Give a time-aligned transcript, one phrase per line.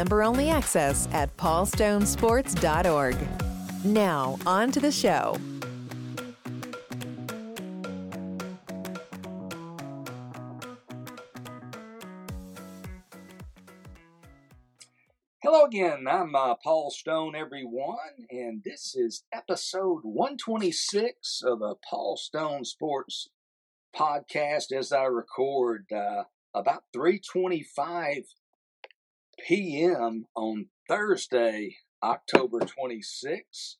[0.00, 3.16] member only access at paulstonesports.org.
[3.84, 5.36] Now, on to the show.
[15.42, 16.06] Hello again.
[16.08, 17.96] I'm uh, Paul Stone, everyone,
[18.30, 23.28] and this is episode 126 of the Paul Stone Sports
[23.94, 28.24] podcast as I record uh, about 3:25
[29.46, 30.26] p.m.
[30.34, 33.76] on Thursday, October 26,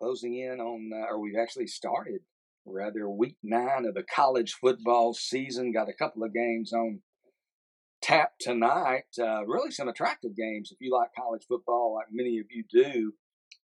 [0.00, 2.20] closing in on, uh, or we've actually started
[2.66, 5.72] rather week nine of the college football season.
[5.72, 7.00] Got a couple of games on
[8.02, 9.04] tap tonight.
[9.18, 13.12] Uh, really, some attractive games if you like college football, like many of you do.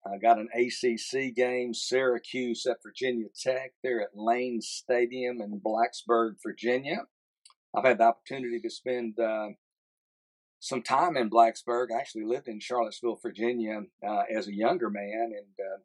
[0.05, 3.73] I got an ACC game, Syracuse at Virginia Tech.
[3.83, 7.07] They're at Lane Stadium in Blacksburg, Virginia.
[7.75, 9.49] I've had the opportunity to spend uh,
[10.59, 11.87] some time in Blacksburg.
[11.93, 15.79] I actually lived in Charlottesville, Virginia uh, as a younger man and uh,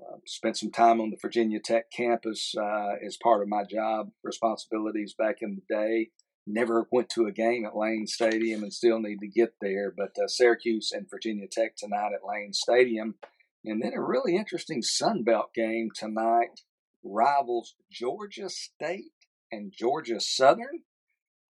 [0.00, 4.10] uh spent some time on the Virginia Tech campus uh, as part of my job
[4.22, 6.10] responsibilities back in the day.
[6.46, 10.16] Never went to a game at Lane Stadium and still need to get there, but
[10.18, 13.16] uh, Syracuse and Virginia Tech tonight at Lane Stadium.
[13.64, 16.62] And then a really interesting Sun Belt game tonight
[17.04, 19.12] rivals Georgia State
[19.50, 20.84] and Georgia Southern.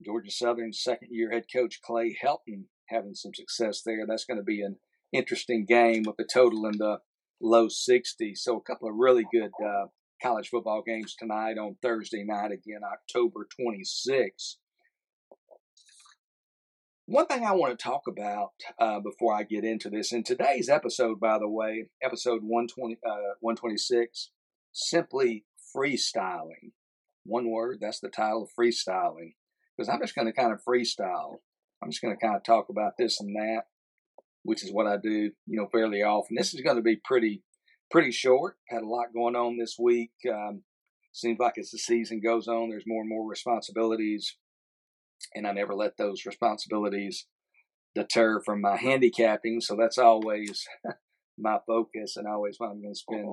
[0.03, 4.05] Georgia Southern second year head coach Clay Helton having some success there.
[4.07, 4.77] That's going to be an
[5.11, 6.99] interesting game with the total in the
[7.41, 8.37] low 60s.
[8.37, 9.87] So a couple of really good uh,
[10.21, 14.57] college football games tonight on Thursday night, again, October 26.
[17.05, 20.67] One thing I want to talk about uh, before I get into this, in today's
[20.67, 24.31] episode, by the way, episode 120, uh, 126,
[24.73, 26.73] simply freestyling.
[27.23, 29.35] One word, that's the title, of freestyling
[29.77, 31.37] because I'm just going to kind of freestyle.
[31.83, 33.63] I'm just going to kind of talk about this and that,
[34.43, 36.35] which is what I do, you know, fairly often.
[36.35, 37.43] This is going to be pretty,
[37.91, 38.55] pretty short.
[38.69, 40.11] Had a lot going on this week.
[40.27, 40.63] Um,
[41.13, 44.35] seems like as the season goes on, there's more and more responsibilities,
[45.35, 47.27] and I never let those responsibilities
[47.95, 49.61] deter from my handicapping.
[49.61, 50.67] So that's always
[51.37, 53.27] my focus, and always what I'm going to spend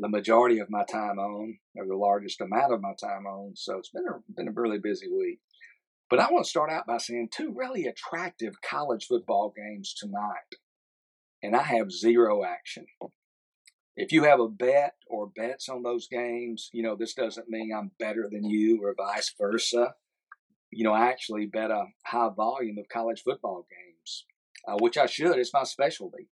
[0.00, 3.52] the majority of my time on, or the largest amount of my time on.
[3.54, 5.40] So it's been a been a really busy week.
[6.10, 10.56] But I want to start out by saying two really attractive college football games tonight.
[11.42, 12.86] And I have zero action.
[13.94, 17.72] If you have a bet or bets on those games, you know, this doesn't mean
[17.76, 19.94] I'm better than you or vice versa.
[20.70, 24.24] You know, I actually bet a high volume of college football games,
[24.66, 25.36] uh, which I should.
[25.38, 26.28] It's my specialty.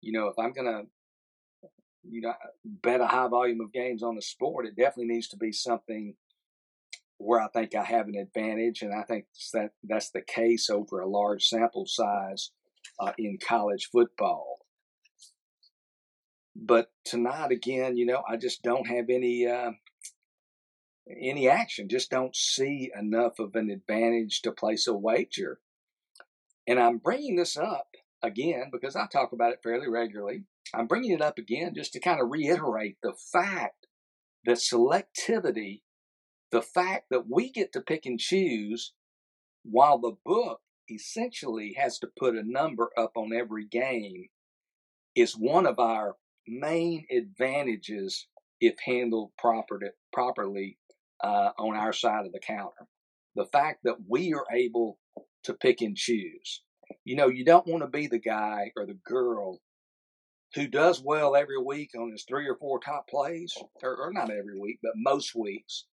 [0.00, 1.68] You know, if I'm going to,
[2.08, 5.36] you know, bet a high volume of games on the sport, it definitely needs to
[5.36, 6.14] be something
[7.18, 11.00] where I think I have an advantage, and I think that that's the case over
[11.00, 12.50] a large sample size
[12.98, 14.58] uh, in college football.
[16.54, 19.72] But tonight, again, you know, I just don't have any uh,
[21.20, 21.88] any action.
[21.88, 25.60] Just don't see enough of an advantage to place a wager.
[26.66, 27.88] And I'm bringing this up
[28.22, 30.44] again because I talk about it fairly regularly.
[30.74, 33.86] I'm bringing it up again just to kind of reiterate the fact
[34.44, 35.80] that selectivity
[36.50, 38.92] the fact that we get to pick and choose
[39.64, 40.60] while the book
[40.90, 44.28] essentially has to put a number up on every game
[45.14, 46.16] is one of our
[46.46, 48.26] main advantages
[48.60, 49.80] if handled proper,
[50.12, 50.78] properly
[51.22, 52.86] uh, on our side of the counter.
[53.34, 54.98] The fact that we are able
[55.44, 56.62] to pick and choose.
[57.04, 59.60] You know, you don't want to be the guy or the girl
[60.54, 64.30] who does well every week on his three or four top plays, or, or not
[64.30, 65.84] every week, but most weeks,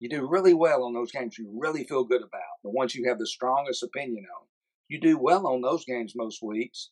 [0.00, 3.08] you do really well on those games you really feel good about, the ones you
[3.08, 4.46] have the strongest opinion on.
[4.88, 6.90] You do well on those games most weeks,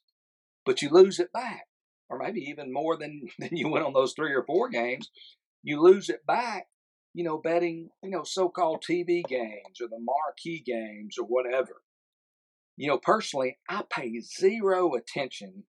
[0.65, 1.67] but you lose it back,
[2.09, 5.11] or maybe even more than, than you win on those three or four games.
[5.63, 6.67] You lose it back,
[7.15, 11.83] you know, betting, you know, so called TV games or the marquee games or whatever.
[12.77, 15.65] You know, personally, I pay zero attention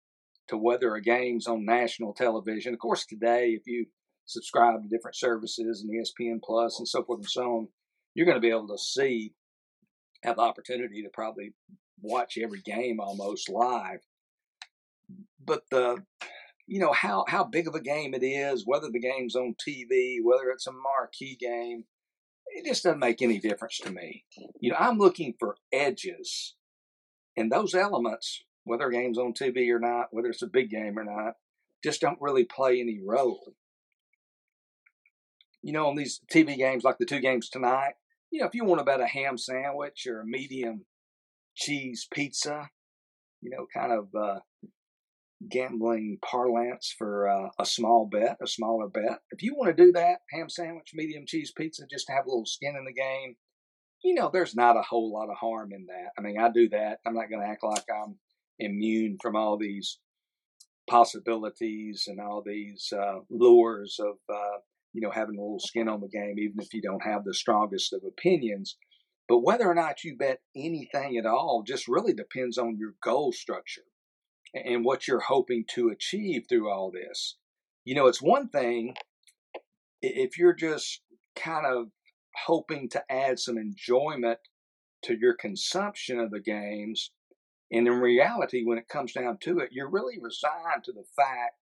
[0.49, 2.73] to whether a game's on national television.
[2.73, 3.85] Of course, today, if you
[4.29, 7.67] subscribe to different services and ESPN Plus and so forth and so on,
[8.13, 9.33] you're going to be able to see,
[10.23, 11.53] have the opportunity to probably
[12.01, 13.99] watch every game almost live.
[15.43, 16.03] But the,
[16.67, 20.17] you know, how, how big of a game it is, whether the game's on TV,
[20.23, 21.85] whether it's a marquee game,
[22.45, 24.25] it just doesn't make any difference to me.
[24.59, 26.55] You know, I'm looking for edges.
[27.35, 30.97] And those elements, whether a game's on TV or not, whether it's a big game
[30.97, 31.33] or not,
[31.83, 33.53] just don't really play any role.
[35.61, 37.93] You know, on these TV games like the two games tonight,
[38.31, 40.85] you know, if you want bet a ham sandwich or a medium
[41.55, 42.69] cheese pizza,
[43.41, 44.39] you know, kind of uh,
[45.49, 49.19] gambling parlance for uh, a small bet, a smaller bet.
[49.31, 52.29] If you want to do that, ham sandwich, medium cheese pizza, just to have a
[52.29, 53.35] little skin in the game,
[54.03, 56.11] you know, there's not a whole lot of harm in that.
[56.17, 56.99] I mean, I do that.
[57.05, 58.15] I'm not going to act like I'm
[58.59, 59.99] immune from all these
[60.89, 64.59] possibilities and all these uh, lures of, uh,
[64.93, 67.33] you know, having a little skin on the game, even if you don't have the
[67.33, 68.77] strongest of opinions.
[69.27, 73.31] But whether or not you bet anything at all just really depends on your goal
[73.31, 73.83] structure
[74.53, 77.37] and what you're hoping to achieve through all this.
[77.85, 78.95] You know, it's one thing
[80.01, 81.01] if you're just
[81.35, 81.89] kind of
[82.45, 84.39] hoping to add some enjoyment
[85.03, 87.11] to your consumption of the games.
[87.71, 91.55] And in reality, when it comes down to it, you're really resigned to the fact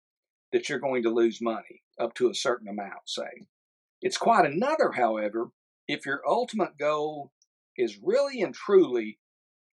[0.54, 3.46] that you're going to lose money up to a certain amount, say.
[4.02, 5.50] It's quite another, however,
[5.88, 7.32] if your ultimate goal
[7.78, 9.20] is really and truly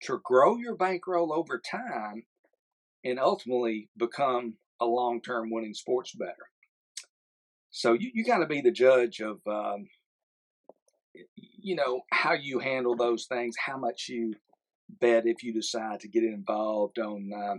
[0.02, 2.24] to grow your bankroll over time
[3.04, 6.50] and ultimately become a long term winning sports bettor.
[7.72, 9.88] So you, you got to be the judge of, um,
[11.34, 14.34] you know, how you handle those things, how much you
[15.00, 17.56] bet if you decide to get involved on uh,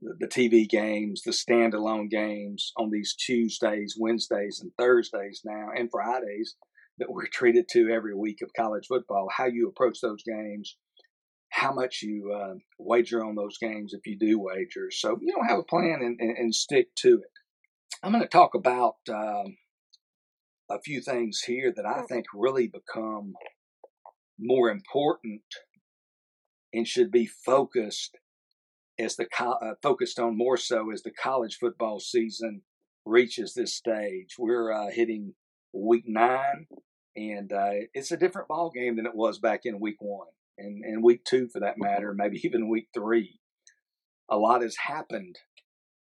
[0.00, 6.56] the TV games, the standalone games on these Tuesdays, Wednesdays, and Thursdays now, and Fridays
[6.98, 10.76] that we're treated to every week of college football, how you approach those games,
[11.50, 14.90] how much you uh, wager on those games if you do wager.
[14.90, 17.30] So, you know, have a plan and, and, and stick to it.
[18.02, 19.56] I'm going to talk about um,
[20.70, 23.34] a few things here that I think really become
[24.38, 25.42] more important
[26.72, 28.16] and should be focused
[28.98, 32.62] as the uh, focused on more so as the college football season
[33.04, 34.36] reaches this stage.
[34.38, 35.34] We're uh, hitting
[35.72, 36.66] week nine,
[37.14, 40.28] and uh, it's a different ball game than it was back in week one
[40.58, 43.38] and, and week two for that matter, maybe even week three.
[44.28, 45.36] A lot has happened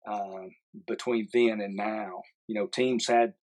[0.06, 0.48] uh,
[0.86, 2.22] between then and now.
[2.46, 3.34] You know, teams had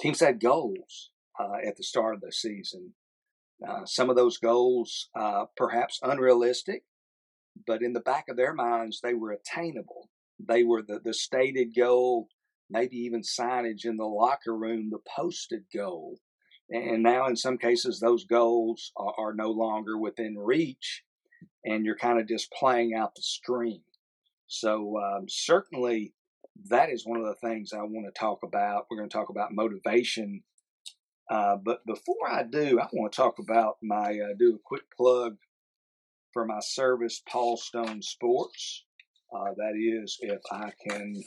[0.00, 2.94] teams had goals uh, at the start of the season.
[3.66, 5.08] Uh, some of those goals,
[5.56, 6.84] perhaps unrealistic,
[7.66, 10.08] but in the back of their minds, they were attainable.
[10.38, 12.28] They were the, the stated goal,
[12.70, 16.18] maybe even signage in the locker room, the posted goal.
[16.70, 21.04] And now, in some cases, those goals are, are no longer within reach,
[21.64, 23.82] and you're kind of just playing out the stream.
[24.46, 26.14] So, um, certainly,
[26.70, 28.86] that is one of the things I want to talk about.
[28.90, 30.42] We're going to talk about motivation.
[31.30, 34.84] Uh, but before I do, I want to talk about my, uh, do a quick
[34.96, 35.36] plug
[36.34, 38.84] for my service, Paul Stone Sports.
[39.34, 41.22] Uh, that is, if I can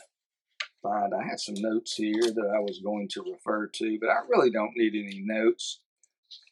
[0.83, 4.19] find, I had some notes here that I was going to refer to, but I
[4.30, 5.80] really don't need any notes.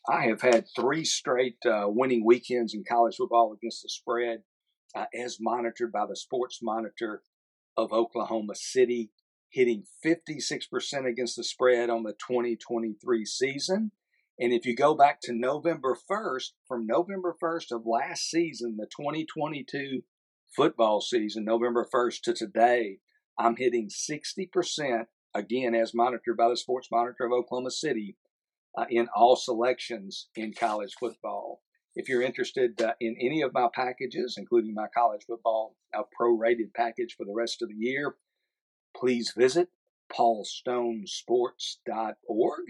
[0.09, 4.43] I have had three straight uh, winning weekends in college football against the spread,
[4.95, 7.21] uh, as monitored by the Sports Monitor
[7.77, 9.11] of Oklahoma City,
[9.49, 13.91] hitting 56% against the spread on the 2023 season.
[14.39, 18.87] And if you go back to November 1st, from November 1st of last season, the
[18.87, 20.01] 2022
[20.55, 22.97] football season, November 1st to today,
[23.39, 28.17] I'm hitting 60%, again, as monitored by the Sports Monitor of Oklahoma City,
[28.77, 31.61] uh, in all selections in college football.
[31.95, 36.73] If you're interested uh, in any of my packages, including my college football uh, prorated
[36.75, 38.17] package for the rest of the year,
[38.95, 39.69] please visit
[40.11, 42.65] paulstonesports.org.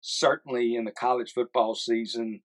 [0.00, 2.42] Certainly in the college football season,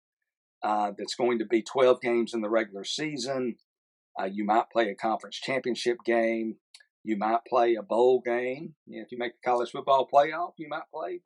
[0.62, 3.56] uh, that's going to be 12 games in the regular season.
[4.20, 6.56] Uh, you might play a conference championship game.
[7.04, 8.74] You might play a bowl game.
[8.86, 11.20] if you make the college football playoff, you might play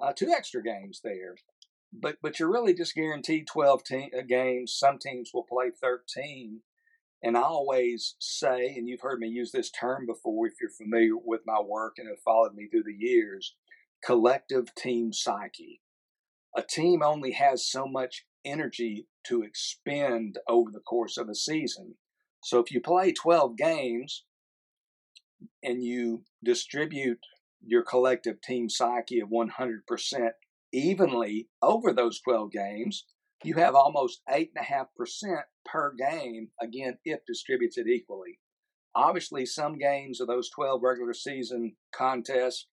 [0.00, 1.36] uh, two extra games there.
[1.92, 4.74] but but you're really just guaranteed 12 te- uh, games.
[4.76, 6.60] Some teams will play 13.
[7.22, 11.16] And I always say, and you've heard me use this term before if you're familiar
[11.22, 13.54] with my work and have followed me through the years
[14.02, 15.82] collective team psyche.
[16.56, 21.96] A team only has so much energy to expend over the course of a season.
[22.40, 24.24] So if you play 12 games
[25.62, 27.18] and you distribute
[27.64, 30.30] your collective team psyche of 100%
[30.72, 33.04] evenly over those 12 games,
[33.42, 34.86] you have almost 8.5%
[35.64, 38.38] per game, again, if distributed equally.
[38.94, 42.66] Obviously, some games of those 12 regular season contests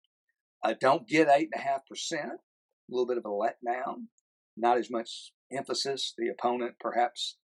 [0.63, 1.79] uh, don't get 8.5%,
[2.13, 2.29] a
[2.89, 4.07] little bit of a letdown,
[4.55, 6.13] not as much emphasis.
[6.17, 7.37] The opponent, perhaps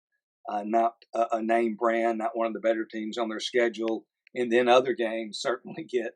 [0.48, 4.06] uh, not a, a name brand, not one of the better teams on their schedule.
[4.34, 6.12] And then other games certainly get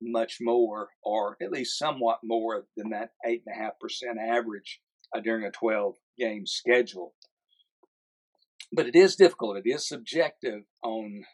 [0.00, 3.70] much more, or at least somewhat more than that 8.5%
[4.20, 4.80] average
[5.14, 7.14] uh, during a 12 game schedule.
[8.72, 11.24] But it is difficult, it is subjective on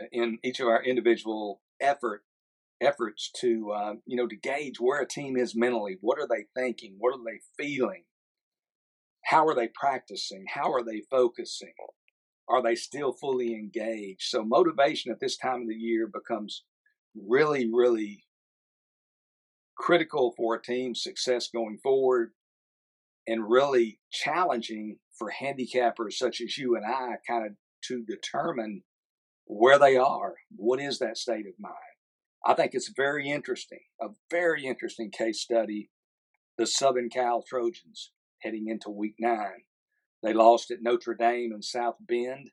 [0.00, 2.22] uh, in each of our individual effort
[2.80, 6.46] efforts to uh, you know to gauge where a team is mentally what are they
[6.58, 8.04] thinking what are they feeling
[9.30, 11.72] how are they practicing how are they focusing
[12.48, 16.64] are they still fully engaged so motivation at this time of the year becomes
[17.14, 18.24] really, really
[19.76, 22.32] critical for a team's success going forward
[23.26, 27.52] and really challenging for handicappers such as you and I kind of
[27.84, 28.82] to determine
[29.46, 30.34] where they are.
[30.54, 31.74] What is that state of mind?
[32.46, 35.90] I think it's very interesting, a very interesting case study.
[36.56, 39.64] The Southern Cal Trojans heading into week nine.
[40.22, 42.50] They lost at Notre Dame and South Bend.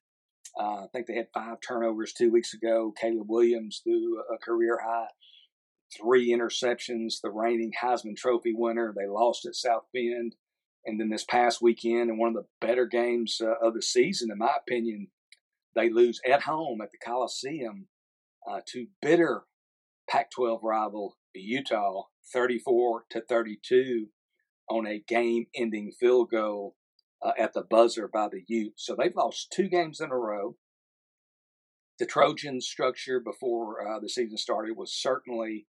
[0.59, 2.93] Uh, I think they had five turnovers two weeks ago.
[2.99, 5.07] Caleb Williams threw a career high,
[5.95, 7.21] three interceptions.
[7.21, 8.93] The reigning Heisman Trophy winner.
[8.95, 10.35] They lost at South Bend,
[10.85, 14.31] and then this past weekend, in one of the better games uh, of the season,
[14.31, 15.07] in my opinion,
[15.75, 17.87] they lose at home at the Coliseum
[18.49, 19.43] uh, to bitter
[20.09, 22.03] Pac-12 rival Utah,
[22.33, 24.07] 34 to 32,
[24.69, 26.75] on a game-ending field goal
[27.25, 28.85] uh, at the buzzer by the Utes.
[28.85, 30.55] So they've lost two games in a row.
[31.99, 35.67] The Trojan structure before uh, the season started was certainly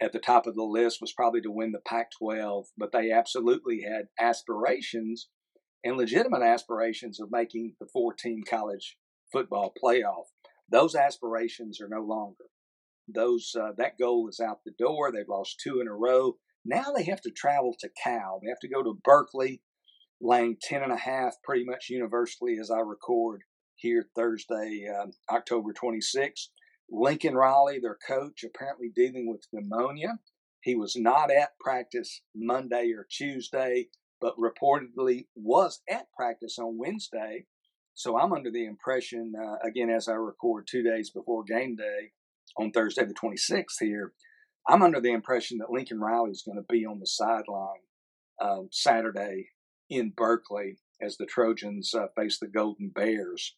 [0.00, 3.12] at the top of the list, was probably to win the Pac 12, but they
[3.12, 5.28] absolutely had aspirations
[5.84, 8.96] and legitimate aspirations of making the four team college
[9.32, 10.24] football playoff.
[10.70, 12.44] Those aspirations are no longer.
[13.08, 15.10] Those uh, that goal is out the door.
[15.10, 16.36] They've lost two in a row.
[16.64, 18.40] Now they have to travel to Cal.
[18.42, 19.62] They have to go to Berkeley
[20.20, 23.42] laying 10 and a half pretty much universally as I record
[23.76, 26.48] here Thursday, um, October 26th.
[26.90, 30.18] Lincoln Riley, their coach, apparently dealing with pneumonia.
[30.60, 33.88] He was not at practice Monday or Tuesday,
[34.20, 37.46] but reportedly was at practice on Wednesday.
[37.94, 42.12] So I'm under the impression, uh, again, as I record two days before game day
[42.58, 44.12] on Thursday the 26th here,
[44.70, 47.80] I'm under the impression that Lincoln Riley is going to be on the sideline
[48.40, 49.48] um, Saturday
[49.88, 53.56] in Berkeley as the Trojans uh, face the Golden Bears.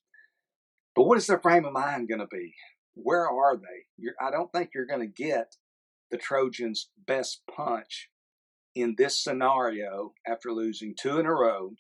[0.97, 2.55] But what is their frame of mind going to be?
[2.95, 3.85] Where are they?
[3.99, 5.57] You're, I don't think you're going to get
[6.11, 8.09] the Trojans' best punch
[8.75, 11.75] in this scenario after losing two in a row,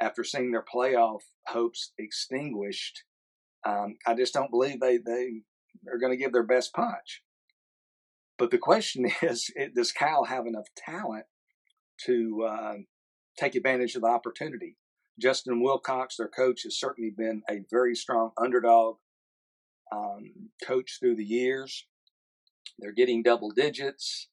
[0.00, 3.02] after seeing their playoff hopes extinguished.
[3.66, 5.42] Um, I just don't believe they, they
[5.90, 7.22] are going to give their best punch.
[8.42, 11.26] But the question is, does Cal have enough talent
[12.06, 12.74] to uh,
[13.38, 14.76] take advantage of the opportunity.
[15.16, 18.96] Justin Wilcox, their coach, has certainly been a very strong underdog
[19.92, 21.86] um, coach through the years.
[22.80, 24.26] They're getting double digits.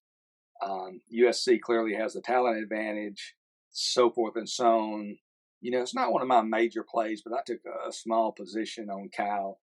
[0.60, 3.36] Um, USC clearly has the talent advantage,
[3.70, 5.18] so forth and so on.
[5.62, 8.90] You know, it's not one of my major plays, but I took a, small position
[8.90, 9.60] on Cal.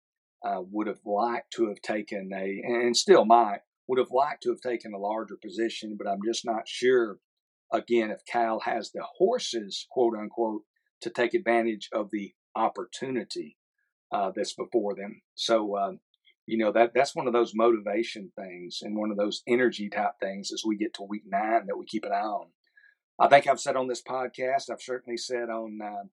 [0.43, 4.51] Uh, would have liked to have taken a, and still might, would have liked to
[4.51, 7.19] have taken a larger position, but I'm just not sure
[7.73, 10.63] again, if Cal has the horses, quote unquote,
[11.03, 13.57] to take advantage of the opportunity
[14.13, 15.23] uh, that's before them.
[15.35, 15.93] So, uh,
[16.47, 20.13] you know, that that's one of those motivation things and one of those energy type
[20.21, 22.47] things as we get to week nine that we keep an eye on.
[23.19, 26.05] I think I've said on this podcast, I've certainly said on uh,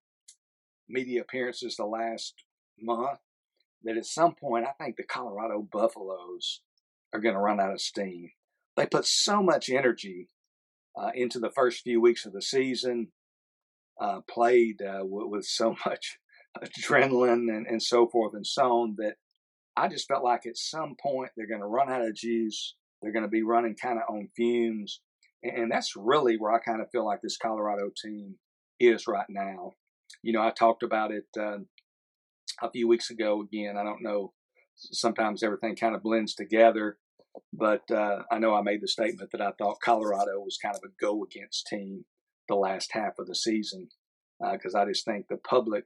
[0.90, 2.34] media appearances the last
[2.82, 3.20] month
[3.84, 6.62] that at some point, I think the Colorado Buffaloes
[7.14, 8.32] are going to run out of steam.
[8.76, 10.30] They put so much energy
[11.00, 13.10] uh, into the first few weeks of the season.
[14.00, 16.20] Uh, played uh, with, with, so much
[16.64, 19.16] adrenaline and, and so forth and so on that
[19.76, 22.76] I just felt like at some point they're going to run out of juice.
[23.02, 25.02] They're going to be running kind of on fumes.
[25.44, 28.36] And that's really where I kind of feel like this Colorado team
[28.80, 29.74] is right now.
[30.24, 31.60] You know, I talked about it uh,
[32.62, 33.78] a few weeks ago again.
[33.78, 34.34] I don't know,
[34.78, 36.98] sometimes everything kind of blends together,
[37.54, 40.82] but uh, I know I made the statement that I thought Colorado was kind of
[40.84, 42.06] a go against team
[42.48, 43.90] the last half of the season
[44.52, 45.86] because uh, I just think the public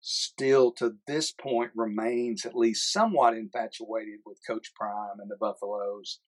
[0.00, 6.20] still to this point remains at least somewhat infatuated with Coach Prime and the Buffaloes.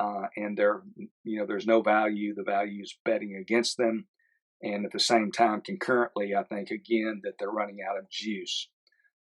[0.00, 0.82] Uh, and there,
[1.24, 2.34] you know, there's no value.
[2.34, 4.06] The value is betting against them,
[4.62, 8.68] and at the same time, concurrently, I think again that they're running out of juice.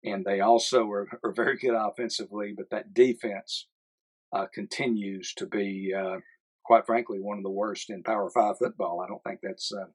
[0.03, 3.67] And they also are, are very good offensively, but that defense
[4.33, 6.21] uh, continues to be, uh,
[6.65, 9.01] quite frankly, one of the worst in Power Five football.
[9.01, 9.87] I don't think that's uh,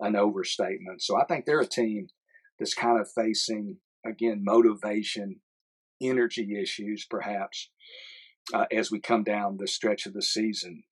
[0.00, 1.02] an overstatement.
[1.02, 2.08] So I think they're a team
[2.58, 5.40] that's kind of facing, again, motivation,
[6.00, 7.70] energy issues, perhaps,
[8.52, 10.82] uh, as we come down the stretch of the season.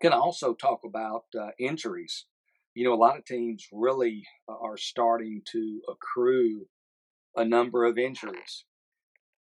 [0.00, 2.26] Can also talk about uh, injuries.
[2.74, 6.66] You know, a lot of teams really are starting to accrue
[7.36, 8.64] a number of injuries.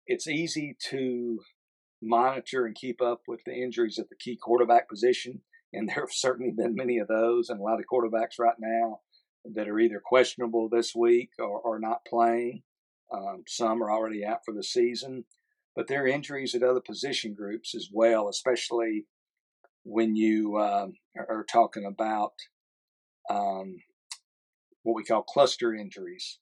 [0.07, 1.39] It's easy to
[2.01, 5.41] monitor and keep up with the injuries at the key quarterback position,
[5.73, 8.99] and there have certainly been many of those, and a lot of quarterbacks right now
[9.53, 12.63] that are either questionable this week or, or not playing.
[13.13, 15.25] Um, some are already out for the season,
[15.75, 19.05] but there are injuries at other position groups as well, especially
[19.83, 20.87] when you uh,
[21.17, 22.33] are talking about
[23.29, 23.75] um,
[24.81, 26.39] what we call cluster injuries.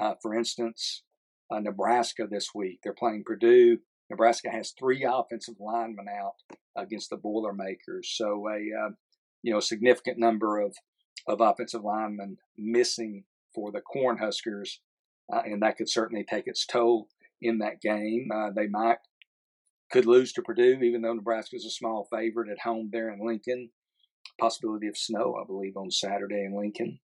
[0.00, 1.02] Uh, for instance,
[1.50, 3.78] uh, Nebraska this week, they're playing Purdue.
[4.10, 6.34] Nebraska has three offensive linemen out
[6.76, 8.90] against the Boilermakers, so a uh,
[9.42, 10.76] you know significant number of
[11.26, 14.78] of offensive linemen missing for the Cornhuskers,
[15.32, 17.08] uh, and that could certainly take its toll
[17.40, 18.28] in that game.
[18.34, 18.98] Uh, they might
[19.90, 23.24] could lose to Purdue, even though Nebraska is a small favorite at home there in
[23.24, 23.70] Lincoln.
[24.40, 26.98] Possibility of snow, I believe, on Saturday in Lincoln.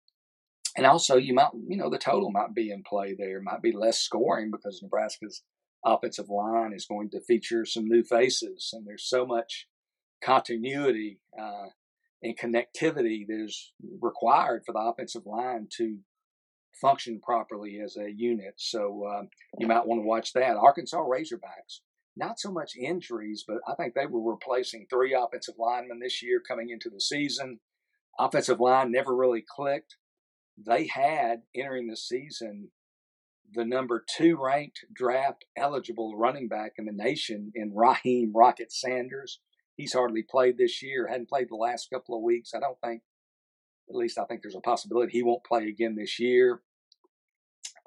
[0.78, 3.42] And also, you might, you know, the total might be in play there.
[3.42, 5.42] Might be less scoring because Nebraska's
[5.86, 9.68] offensive line is going to feature some new faces, and there's so much
[10.24, 11.68] continuity uh,
[12.24, 13.72] and connectivity that is
[14.02, 16.00] required for the offensive line to
[16.82, 18.56] function properly as a unit.
[18.58, 20.58] So um, you might want to watch that.
[20.58, 21.80] Arkansas Razorbacks,
[22.18, 26.42] not so much injuries, but I think they were replacing three offensive linemen this year
[26.46, 27.60] coming into the season.
[28.20, 29.96] Offensive line never really clicked.
[30.58, 32.70] They had entering the season
[33.54, 39.40] the number two ranked draft eligible running back in the nation in Raheem Rocket Sanders
[39.76, 42.54] he's hardly played this year, hadn't played the last couple of weeks.
[42.54, 43.02] I don't think,
[43.90, 46.62] at least I think there's a possibility he won't play again this year.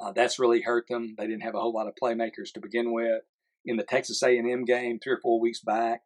[0.01, 1.15] Uh, that's really hurt them.
[1.19, 3.23] They didn't have a whole lot of playmakers to begin with.
[3.65, 6.03] In the Texas A&M game three or four weeks back,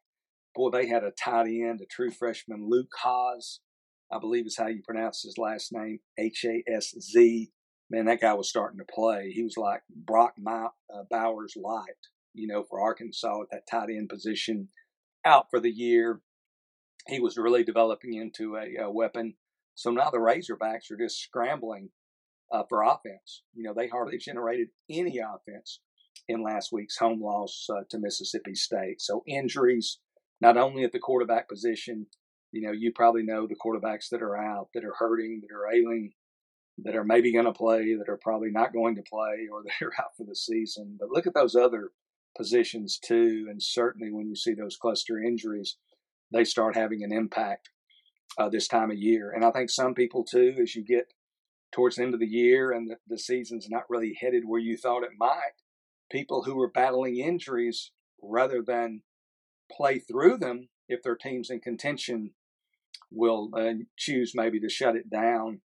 [0.55, 3.61] boy, they had a tight end, a true freshman, Luke Hasz,
[4.13, 7.51] I believe is how you pronounce his last name, H A S Z.
[7.91, 9.31] Man, that guy was starting to play.
[9.33, 11.91] He was like Brock uh, Bowers light,
[12.35, 14.69] you know, for Arkansas at that tight end position
[15.25, 16.21] out for the year.
[17.09, 19.35] He was really developing into a, a weapon.
[19.75, 21.91] So now the Razorbacks are just scrambling
[22.53, 23.43] uh, for offense.
[23.55, 25.81] You know, they hardly generated any offense
[26.29, 29.01] in last week's home loss uh, to Mississippi State.
[29.01, 29.99] So injuries,
[30.41, 32.07] not only at the quarterback position,
[32.53, 35.73] you know, you probably know the quarterbacks that are out, that are hurting, that are
[35.73, 36.13] ailing,
[36.79, 39.85] that are maybe going to play, that are probably not going to play, or that
[39.85, 40.97] are out for the season.
[41.01, 41.91] But look at those other
[42.37, 43.47] positions too.
[43.51, 45.77] And certainly when you see those cluster injuries,
[46.33, 47.71] they start having an impact
[48.39, 49.31] uh, this time of year.
[49.31, 51.13] And I think some people too, as you get
[51.73, 54.77] towards the end of the year and the, the season's not really headed where you
[54.77, 55.53] thought it might,
[56.11, 59.03] people who are battling injuries rather than
[59.71, 62.33] play through them if their team's in contention
[63.15, 65.61] will uh, choose maybe to shut it down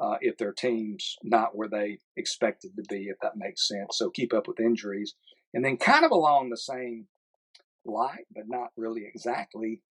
[0.00, 3.90] uh, if their team's not where they expected to be, if that makes sense.
[3.92, 5.14] So keep up with injuries.
[5.54, 7.06] And then, kind of along the same
[7.84, 9.82] light, but not really exactly,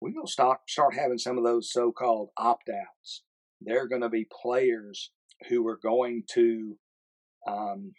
[0.00, 3.22] we're going to start, start having some of those so called opt outs.
[3.60, 5.10] They're going to be players
[5.48, 6.76] who are going to
[7.46, 7.92] um,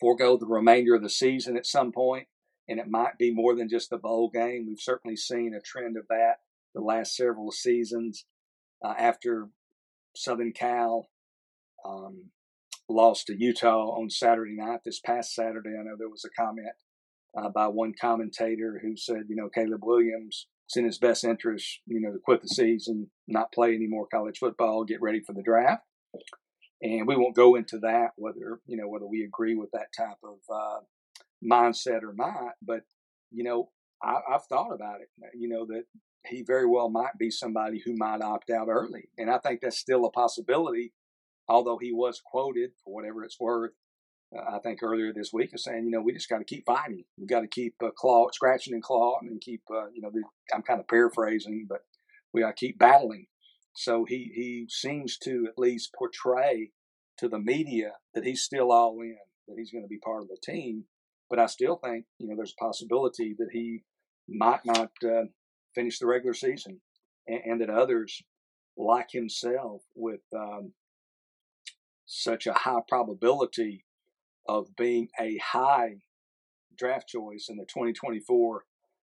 [0.00, 2.28] forego the remainder of the season at some point,
[2.68, 4.66] and it might be more than just the bowl game.
[4.66, 6.36] We've certainly seen a trend of that
[6.74, 8.24] the last several seasons
[8.84, 9.48] uh, after
[10.16, 11.08] Southern Cal
[11.84, 12.30] um,
[12.88, 14.80] lost to Utah on Saturday night.
[14.84, 16.74] This past Saturday, I know there was a comment
[17.36, 21.80] uh, by one commentator who said, you know, Caleb Williams, it's in his best interest,
[21.86, 25.32] you know, to quit the season, not play any more college football, get ready for
[25.32, 25.82] the draft.
[26.82, 30.18] And we won't go into that whether you know whether we agree with that type
[30.22, 30.80] of uh,
[31.42, 32.52] mindset or not.
[32.62, 32.80] But
[33.30, 33.70] you know,
[34.04, 35.08] I, I've thought about it.
[35.34, 35.84] You know that
[36.26, 39.08] he very well might be somebody who might opt out early.
[39.18, 40.92] And I think that's still a possibility,
[41.48, 43.72] although he was quoted for whatever it's worth.
[44.34, 46.64] Uh, I think earlier this week of saying, you know, we just got to keep
[46.66, 47.04] fighting.
[47.18, 50.22] We got to keep uh, claw, scratching and clawing, and keep, uh, you know, the,
[50.52, 51.80] I'm kind of paraphrasing, but
[52.32, 53.26] we got to keep battling.
[53.76, 56.70] So he he seems to at least portray
[57.18, 59.16] to the media that he's still all in,
[59.48, 60.84] that he's going to be part of the team.
[61.28, 63.82] But I still think, you know, there's a possibility that he
[64.28, 65.24] might not uh,
[65.74, 66.80] finish the regular season,
[67.26, 68.22] and, and, that others
[68.76, 70.72] like himself with um,
[72.06, 73.84] such a high probability
[74.48, 75.96] of being a high
[76.76, 78.64] draft choice in the 2024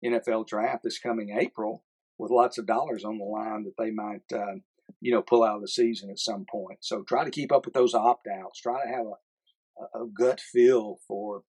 [0.05, 1.83] NFL draft this coming April,
[2.17, 4.55] with lots of dollars on the line that they might, uh,
[4.99, 6.79] you know, pull out of the season at some point.
[6.81, 8.59] So try to keep up with those opt outs.
[8.59, 11.43] Try to have a, a, gut feel for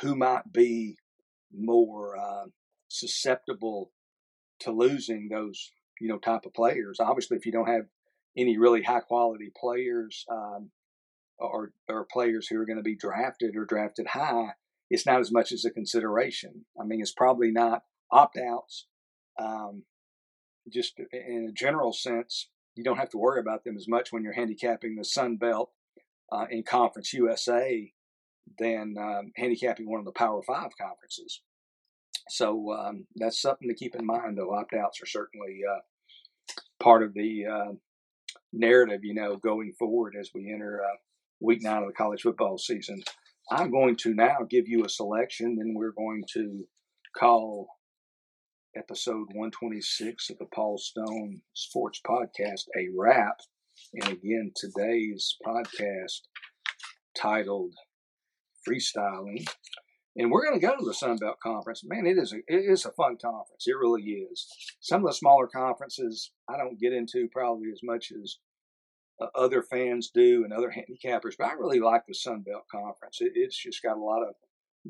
[0.00, 0.96] who might be
[1.52, 2.46] more uh,
[2.88, 3.90] susceptible
[4.60, 5.70] to losing those
[6.00, 6.98] you know type of players.
[7.00, 7.86] Obviously, if you don't have
[8.36, 10.70] any really high quality players um,
[11.38, 14.50] or or players who are going to be drafted or drafted high,
[14.90, 16.64] it's not as much as a consideration.
[16.80, 18.86] I mean, it's probably not opt outs.
[19.38, 19.84] Um,
[20.72, 24.22] just in a general sense, you don't have to worry about them as much when
[24.22, 25.70] you're handicapping the Sun Belt
[26.32, 27.92] uh, in Conference USA
[28.58, 31.42] than um, handicapping one of the Power Five conferences.
[32.28, 34.54] So um, that's something to keep in mind, though.
[34.54, 35.80] Opt outs are certainly uh,
[36.82, 37.72] part of the uh,
[38.52, 40.96] narrative, you know, going forward as we enter uh,
[41.40, 43.02] week nine of the college football season.
[43.50, 46.64] I'm going to now give you a selection, and we're going to
[47.16, 47.68] call
[48.76, 53.36] episode 126 of the Paul Stone Sports Podcast a wrap.
[53.94, 56.20] And again, today's podcast
[57.16, 57.74] titled
[58.66, 59.46] Freestyling
[60.16, 61.82] and we're going to go to the Sun Belt Conference.
[61.84, 63.66] Man, it is a, it is a fun conference.
[63.66, 64.46] It really is.
[64.80, 68.38] Some of the smaller conferences I don't get into probably as much as
[69.20, 73.18] uh, other fans do and other handicappers, but I really like the Sun Belt Conference.
[73.20, 74.34] It, it's just got a lot of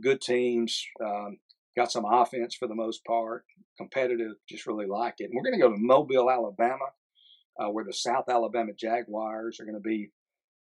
[0.01, 1.39] good teams, um,
[1.77, 3.45] got some offense for the most part,
[3.79, 4.33] competitive.
[4.49, 5.25] Just really like it.
[5.25, 6.87] And we're going to go to Mobile, Alabama,
[7.59, 10.11] uh, where the South Alabama Jaguars are going to be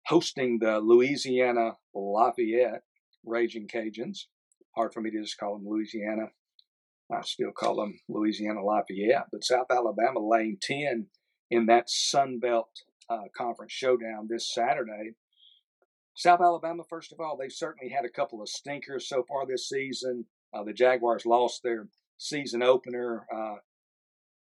[0.05, 2.83] hosting the Louisiana Lafayette
[3.25, 4.25] Raging Cajuns
[4.75, 6.27] hard for me to just call them Louisiana.
[7.11, 11.07] I still call them Louisiana Lafayette, but South Alabama Lane 10
[11.51, 12.69] in that Sun Belt
[13.09, 15.11] uh, Conference showdown this Saturday.
[16.15, 19.69] South Alabama, first of all, they've certainly had a couple of stinkers so far this
[19.69, 20.25] season.
[20.53, 23.55] Uh, the Jaguars lost their season opener uh,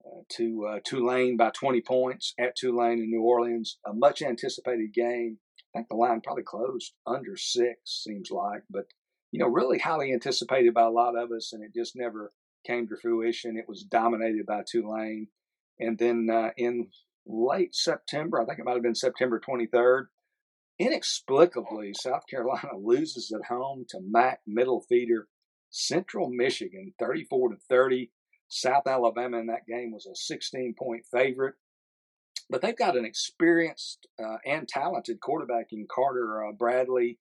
[0.04, 3.78] uh to uh, Tulane by 20 points at Tulane in New Orleans.
[3.86, 5.38] A much anticipated game.
[5.74, 8.86] I think the line probably closed under six, seems like, but
[9.30, 12.32] you know, really highly anticipated by a lot of us, and it just never
[12.66, 13.56] came to fruition.
[13.56, 15.28] It was dominated by Tulane.
[15.78, 16.88] And then uh, in
[17.26, 20.06] late September, I think it might have been September 23rd,
[20.78, 25.28] inexplicably, South Carolina loses at home to MAC middle feeder
[25.70, 28.10] Central Michigan, 34 to 30.
[28.48, 31.54] South Alabama in that game was a 16 point favorite.
[32.48, 37.18] But they've got an experienced uh, and talented quarterback in Carter uh, Bradley.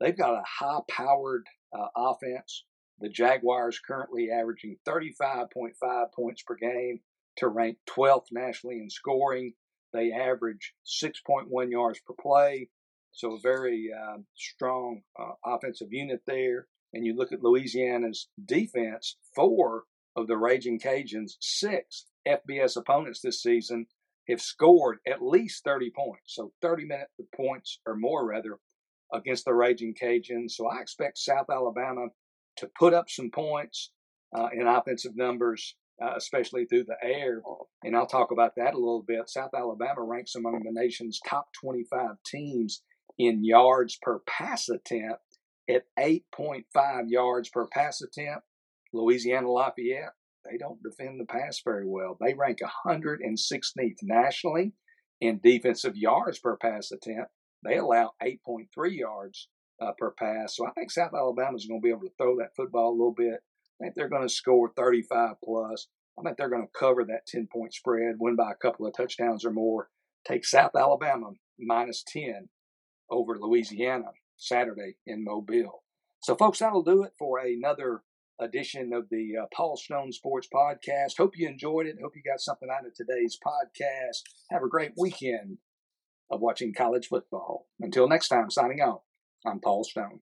[0.00, 2.64] They've got a high powered uh, offense.
[3.00, 7.00] The Jaguars currently averaging 35.5 points per game
[7.36, 9.54] to rank 12th nationally in scoring.
[9.92, 12.68] They average 6.1 yards per play.
[13.12, 16.68] So a very uh, strong uh, offensive unit there.
[16.92, 19.84] And you look at Louisiana's defense, four
[20.16, 23.86] of the Raging Cajuns, six FBS opponents this season
[24.28, 26.34] have scored at least 30 points.
[26.34, 28.58] So 30 minute points or more, rather,
[29.12, 30.52] against the Raging Cajuns.
[30.52, 32.06] So I expect South Alabama
[32.56, 33.90] to put up some points
[34.36, 37.42] uh, in offensive numbers, uh, especially through the air.
[37.84, 39.28] And I'll talk about that a little bit.
[39.28, 42.82] South Alabama ranks among the nation's top 25 teams
[43.18, 45.20] in yards per pass attempt
[45.68, 46.64] at 8.5
[47.08, 48.44] yards per pass attempt.
[48.92, 50.14] Louisiana Lafayette,
[50.50, 52.16] they don't defend the pass very well.
[52.20, 54.72] They rank 116th nationally
[55.20, 57.30] in defensive yards per pass attempt
[57.62, 59.48] they allow 8.3 yards
[59.80, 60.56] uh, per pass.
[60.56, 62.98] So I think South Alabama is going to be able to throw that football a
[62.98, 63.40] little bit.
[63.80, 65.88] I think they're going to score 35 plus.
[66.18, 68.94] I think they're going to cover that 10 point spread, win by a couple of
[68.94, 69.88] touchdowns or more.
[70.26, 72.48] Take South Alabama minus 10
[73.10, 75.82] over Louisiana Saturday in Mobile.
[76.22, 78.02] So, folks, that'll do it for another
[78.38, 81.16] edition of the uh, Paul Stone Sports Podcast.
[81.16, 81.96] Hope you enjoyed it.
[82.02, 84.22] Hope you got something out of today's podcast.
[84.50, 85.58] Have a great weekend
[86.30, 87.66] of watching college football.
[87.80, 89.02] Until next time, signing out,
[89.44, 90.20] I'm Paul Stone.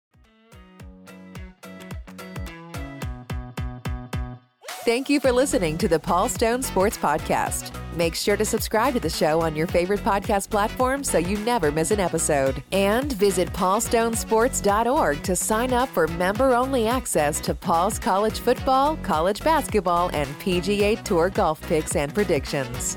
[4.86, 7.72] Thank you for listening to the Paul Stone Sports Podcast.
[7.96, 11.72] Make sure to subscribe to the show on your favorite podcast platform so you never
[11.72, 12.62] miss an episode.
[12.70, 19.42] And visit paulstonesports.org to sign up for member only access to Paul's college football, college
[19.42, 22.96] basketball, and PGA Tour golf picks and predictions.